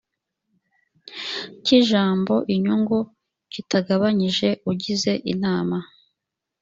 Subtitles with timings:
[1.63, 2.97] cy ijambo inyungu
[3.51, 5.77] kitagabanyijwe ugize inama